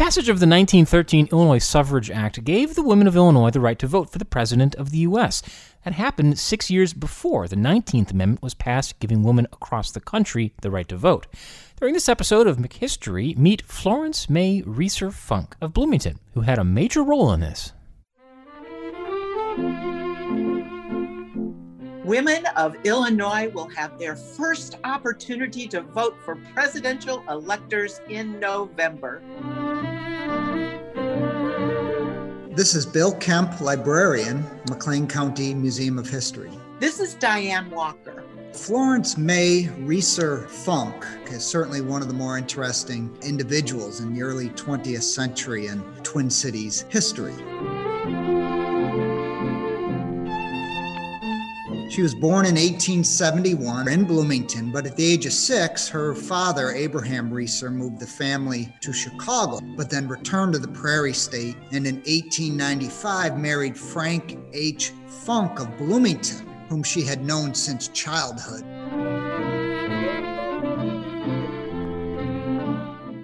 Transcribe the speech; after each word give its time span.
passage 0.00 0.30
of 0.30 0.40
the 0.40 0.46
1913 0.46 1.28
Illinois 1.30 1.58
Suffrage 1.58 2.10
Act 2.10 2.42
gave 2.42 2.74
the 2.74 2.82
women 2.82 3.06
of 3.06 3.16
Illinois 3.16 3.50
the 3.50 3.60
right 3.60 3.78
to 3.78 3.86
vote 3.86 4.08
for 4.08 4.16
the 4.16 4.24
President 4.24 4.74
of 4.76 4.92
the 4.92 4.98
U.S. 5.00 5.42
That 5.84 5.92
happened 5.92 6.38
six 6.38 6.70
years 6.70 6.94
before 6.94 7.46
the 7.46 7.56
19th 7.56 8.10
Amendment 8.10 8.42
was 8.42 8.54
passed, 8.54 8.98
giving 8.98 9.22
women 9.22 9.46
across 9.52 9.90
the 9.90 10.00
country 10.00 10.54
the 10.62 10.70
right 10.70 10.88
to 10.88 10.96
vote. 10.96 11.26
During 11.78 11.92
this 11.92 12.08
episode 12.08 12.46
of 12.46 12.56
McHistory, 12.56 13.36
meet 13.36 13.60
Florence 13.60 14.30
May 14.30 14.62
Reeser 14.62 15.10
Funk 15.10 15.54
of 15.60 15.74
Bloomington, 15.74 16.18
who 16.32 16.40
had 16.40 16.58
a 16.58 16.64
major 16.64 17.02
role 17.02 17.30
in 17.34 17.40
this. 17.40 17.74
Women 22.06 22.46
of 22.56 22.74
Illinois 22.84 23.50
will 23.50 23.68
have 23.68 23.98
their 23.98 24.16
first 24.16 24.78
opportunity 24.84 25.68
to 25.68 25.82
vote 25.82 26.16
for 26.24 26.36
presidential 26.54 27.22
electors 27.28 28.00
in 28.08 28.40
November. 28.40 29.20
This 32.60 32.74
is 32.74 32.84
Bill 32.84 33.14
Kemp, 33.14 33.62
librarian, 33.62 34.44
McLean 34.68 35.06
County 35.06 35.54
Museum 35.54 35.98
of 35.98 36.06
History. 36.06 36.50
This 36.78 37.00
is 37.00 37.14
Diane 37.14 37.70
Walker. 37.70 38.22
Florence 38.52 39.16
May 39.16 39.70
Reeser 39.78 40.46
Funk 40.46 41.06
is 41.30 41.42
certainly 41.42 41.80
one 41.80 42.02
of 42.02 42.08
the 42.08 42.12
more 42.12 42.36
interesting 42.36 43.16
individuals 43.22 44.00
in 44.00 44.12
the 44.12 44.20
early 44.20 44.50
20th 44.50 45.04
century 45.04 45.68
in 45.68 45.80
Twin 46.02 46.28
Cities 46.28 46.84
history. 46.90 47.32
She 51.90 52.02
was 52.02 52.14
born 52.14 52.46
in 52.46 52.54
1871 52.54 53.88
in 53.88 54.04
Bloomington, 54.04 54.70
but 54.70 54.86
at 54.86 54.94
the 54.94 55.04
age 55.04 55.26
of 55.26 55.32
six, 55.32 55.88
her 55.88 56.14
father, 56.14 56.70
Abraham 56.70 57.32
Reeser, 57.32 57.68
moved 57.68 57.98
the 57.98 58.06
family 58.06 58.72
to 58.82 58.92
Chicago, 58.92 59.58
but 59.76 59.90
then 59.90 60.06
returned 60.06 60.52
to 60.52 60.60
the 60.60 60.68
Prairie 60.68 61.12
State 61.12 61.56
and 61.72 61.88
in 61.88 61.96
1895 61.96 63.36
married 63.36 63.76
Frank 63.76 64.38
H. 64.52 64.92
Funk 65.08 65.58
of 65.58 65.76
Bloomington, 65.78 66.46
whom 66.68 66.84
she 66.84 67.02
had 67.02 67.24
known 67.24 67.54
since 67.56 67.88
childhood. 67.88 68.64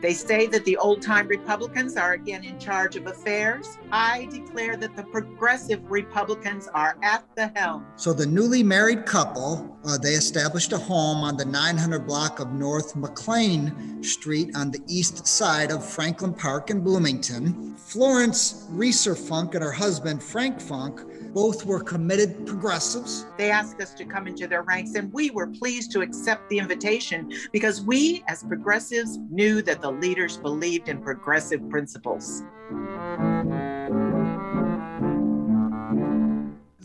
They 0.00 0.14
say 0.14 0.46
that 0.46 0.64
the 0.64 0.78
old 0.78 1.02
time 1.02 1.28
Republicans 1.28 1.96
are 1.96 2.14
again 2.14 2.42
in 2.42 2.58
charge 2.58 2.96
of 2.96 3.06
affairs. 3.06 3.76
I 3.92 4.28
declare 4.30 4.78
that 4.78 4.96
the 4.96 5.02
progressive 5.02 5.90
Republicans 5.90 6.68
are 6.68 6.96
at 7.02 7.24
the 7.36 7.48
helm. 7.54 7.86
So 7.96 8.14
the 8.14 8.24
newly 8.24 8.62
married 8.62 9.04
couple, 9.04 9.78
uh, 9.84 9.98
they 9.98 10.12
established 10.12 10.72
a 10.72 10.78
home 10.78 11.22
on 11.22 11.36
the 11.36 11.44
900 11.44 12.06
block 12.06 12.40
of 12.40 12.52
North 12.52 12.96
McLean 12.96 14.02
Street 14.02 14.56
on 14.56 14.70
the 14.70 14.80
east 14.88 15.26
side 15.26 15.70
of 15.70 15.84
Franklin 15.84 16.32
Park 16.32 16.70
in 16.70 16.80
Bloomington. 16.80 17.74
Florence 17.76 18.66
Reeser 18.70 19.14
Funk 19.14 19.54
and 19.54 19.62
her 19.62 19.72
husband 19.72 20.22
Frank 20.22 20.60
Funk 20.60 21.02
both 21.32 21.64
were 21.64 21.80
committed 21.80 22.46
progressives. 22.46 23.26
They 23.36 23.50
asked 23.50 23.80
us 23.80 23.94
to 23.94 24.04
come 24.04 24.26
into 24.26 24.46
their 24.46 24.62
ranks, 24.62 24.94
and 24.94 25.12
we 25.12 25.30
were 25.30 25.46
pleased 25.46 25.92
to 25.92 26.02
accept 26.02 26.48
the 26.50 26.58
invitation 26.58 27.32
because 27.52 27.82
we, 27.82 28.22
as 28.28 28.42
progressives, 28.42 29.18
knew 29.30 29.62
that 29.62 29.80
the 29.80 29.90
leaders 29.90 30.36
believed 30.36 30.88
in 30.88 31.00
progressive 31.00 31.68
principles. 31.68 32.42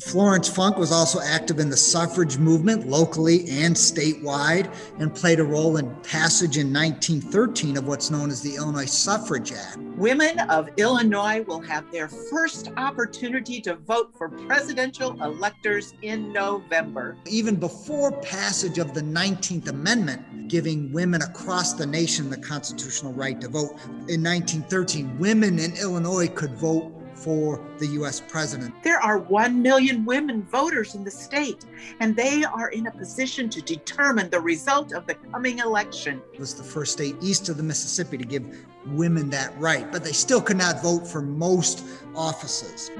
Florence 0.00 0.48
Funk 0.48 0.76
was 0.76 0.90
also 0.90 1.20
active 1.20 1.60
in 1.60 1.70
the 1.70 1.76
suffrage 1.76 2.36
movement 2.36 2.88
locally 2.88 3.48
and 3.48 3.76
statewide 3.76 4.74
and 4.98 5.14
played 5.14 5.38
a 5.38 5.44
role 5.44 5.76
in 5.76 5.88
passage 6.02 6.56
in 6.56 6.72
1913 6.72 7.76
of 7.76 7.86
what's 7.86 8.10
known 8.10 8.28
as 8.28 8.40
the 8.40 8.56
Illinois 8.56 8.86
Suffrage 8.86 9.52
Act. 9.52 9.78
Women 9.96 10.40
of 10.50 10.68
Illinois 10.78 11.42
will 11.42 11.60
have 11.60 11.92
their 11.92 12.08
first 12.08 12.72
opportunity 12.76 13.60
to 13.60 13.76
vote 13.76 14.12
for 14.18 14.28
presidential 14.28 15.12
electors 15.22 15.94
in 16.02 16.32
November. 16.32 17.16
Even 17.26 17.54
before 17.54 18.10
passage 18.20 18.78
of 18.78 18.94
the 18.94 19.02
19th 19.02 19.68
Amendment, 19.68 20.48
giving 20.48 20.92
women 20.92 21.22
across 21.22 21.72
the 21.72 21.86
nation 21.86 22.30
the 22.30 22.36
constitutional 22.38 23.12
right 23.12 23.40
to 23.40 23.48
vote, 23.48 23.78
in 24.08 24.24
1913, 24.24 25.16
women 25.20 25.60
in 25.60 25.72
Illinois 25.76 26.26
could 26.26 26.54
vote 26.56 26.93
for 27.14 27.60
the 27.78 27.86
US 27.88 28.20
president. 28.20 28.74
There 28.82 29.00
are 29.00 29.18
1 29.18 29.62
million 29.62 30.04
women 30.04 30.42
voters 30.42 30.94
in 30.94 31.04
the 31.04 31.10
state, 31.10 31.64
and 32.00 32.14
they 32.16 32.44
are 32.44 32.68
in 32.68 32.86
a 32.86 32.90
position 32.90 33.48
to 33.50 33.62
determine 33.62 34.30
the 34.30 34.40
result 34.40 34.92
of 34.92 35.06
the 35.06 35.14
coming 35.14 35.58
election. 35.58 36.20
It 36.32 36.40
was 36.40 36.54
the 36.54 36.64
first 36.64 36.92
state 36.92 37.16
east 37.20 37.48
of 37.48 37.56
the 37.56 37.62
Mississippi 37.62 38.18
to 38.18 38.24
give 38.24 38.44
women 38.86 39.30
that 39.30 39.58
right, 39.58 39.90
but 39.90 40.04
they 40.04 40.12
still 40.12 40.40
could 40.40 40.58
not 40.58 40.82
vote 40.82 41.06
for 41.06 41.22
most 41.22 41.84
offices. 42.14 42.90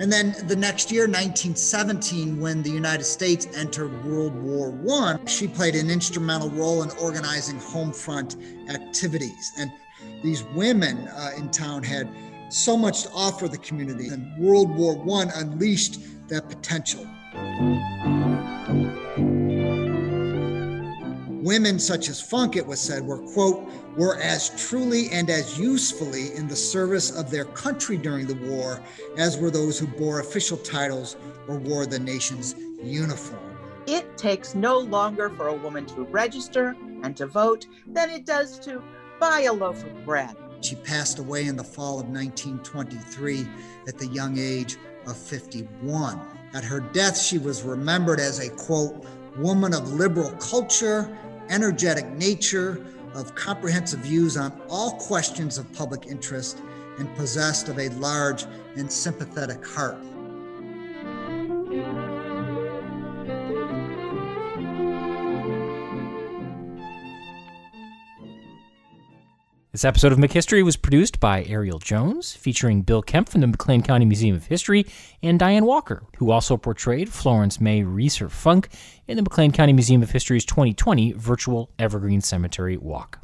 And 0.00 0.10
then 0.10 0.34
the 0.46 0.56
next 0.56 0.90
year, 0.90 1.02
1917, 1.02 2.40
when 2.40 2.62
the 2.62 2.70
United 2.70 3.04
States 3.04 3.46
entered 3.54 3.92
World 4.02 4.34
War 4.42 4.74
I, 4.90 5.18
she 5.26 5.46
played 5.46 5.74
an 5.74 5.90
instrumental 5.90 6.48
role 6.48 6.82
in 6.82 6.90
organizing 6.92 7.58
home 7.58 7.92
front 7.92 8.36
activities. 8.70 9.52
And 9.58 9.70
these 10.22 10.42
women 10.54 11.06
uh, 11.08 11.32
in 11.36 11.50
town 11.50 11.82
had 11.82 12.08
so 12.48 12.78
much 12.78 13.02
to 13.02 13.10
offer 13.10 13.46
the 13.46 13.58
community, 13.58 14.08
and 14.08 14.42
World 14.42 14.74
War 14.74 14.96
I 15.20 15.30
unleashed 15.34 16.00
that 16.28 16.48
potential. 16.48 17.06
Women 21.40 21.78
such 21.78 22.10
as 22.10 22.20
Funk, 22.20 22.56
it 22.56 22.66
was 22.66 22.78
said, 22.78 23.06
were, 23.06 23.16
quote, 23.16 23.66
were 23.96 24.20
as 24.20 24.50
truly 24.62 25.08
and 25.10 25.30
as 25.30 25.58
usefully 25.58 26.34
in 26.36 26.46
the 26.46 26.56
service 26.56 27.10
of 27.10 27.30
their 27.30 27.46
country 27.46 27.96
during 27.96 28.26
the 28.26 28.34
war 28.50 28.82
as 29.16 29.38
were 29.38 29.50
those 29.50 29.78
who 29.78 29.86
bore 29.86 30.20
official 30.20 30.58
titles 30.58 31.16
or 31.48 31.56
wore 31.56 31.86
the 31.86 31.98
nation's 31.98 32.54
uniform. 32.82 33.56
It 33.86 34.18
takes 34.18 34.54
no 34.54 34.78
longer 34.78 35.30
for 35.30 35.48
a 35.48 35.54
woman 35.54 35.86
to 35.86 36.02
register 36.02 36.76
and 37.02 37.16
to 37.16 37.26
vote 37.26 37.66
than 37.86 38.10
it 38.10 38.26
does 38.26 38.58
to 38.60 38.82
buy 39.18 39.40
a 39.42 39.52
loaf 39.52 39.82
of 39.82 40.04
bread. 40.04 40.36
She 40.60 40.76
passed 40.76 41.18
away 41.18 41.46
in 41.46 41.56
the 41.56 41.64
fall 41.64 42.00
of 42.00 42.06
1923 42.08 43.48
at 43.88 43.96
the 43.96 44.08
young 44.08 44.38
age 44.38 44.76
of 45.06 45.16
51. 45.16 46.20
At 46.52 46.64
her 46.64 46.80
death, 46.80 47.18
she 47.18 47.38
was 47.38 47.62
remembered 47.62 48.20
as 48.20 48.40
a 48.40 48.50
quote, 48.50 49.06
woman 49.38 49.72
of 49.72 49.92
liberal 49.92 50.32
culture, 50.32 51.16
energetic 51.50 52.06
nature, 52.12 52.84
of 53.14 53.34
comprehensive 53.34 54.00
views 54.00 54.36
on 54.36 54.52
all 54.68 54.92
questions 54.92 55.58
of 55.58 55.70
public 55.72 56.06
interest, 56.06 56.62
and 56.98 57.14
possessed 57.16 57.68
of 57.68 57.78
a 57.78 57.88
large 57.90 58.44
and 58.76 58.90
sympathetic 58.90 59.66
heart. 59.66 59.96
This 69.72 69.84
episode 69.84 70.10
of 70.10 70.18
McHistory 70.18 70.64
was 70.64 70.76
produced 70.76 71.20
by 71.20 71.44
Ariel 71.44 71.78
Jones, 71.78 72.32
featuring 72.32 72.82
Bill 72.82 73.02
Kemp 73.02 73.28
from 73.28 73.40
the 73.40 73.46
McLean 73.46 73.82
County 73.82 74.04
Museum 74.04 74.34
of 74.34 74.46
History 74.46 74.84
and 75.22 75.38
Diane 75.38 75.64
Walker, 75.64 76.02
who 76.16 76.32
also 76.32 76.56
portrayed 76.56 77.08
Florence 77.08 77.60
May 77.60 77.84
Reeser 77.84 78.28
Funk 78.28 78.68
in 79.06 79.14
the 79.14 79.22
McLean 79.22 79.52
County 79.52 79.72
Museum 79.72 80.02
of 80.02 80.10
History's 80.10 80.44
2020 80.44 81.12
virtual 81.12 81.70
Evergreen 81.78 82.20
Cemetery 82.20 82.76
Walk. 82.76 83.20